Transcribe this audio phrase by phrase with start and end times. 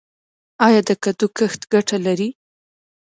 [0.65, 2.29] آیا د کدو کښت ګټه لري؟